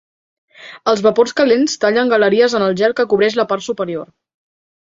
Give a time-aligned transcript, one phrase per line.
[0.93, 4.09] Els vapors calents tallen galeries en el gel que cobreix la part superior.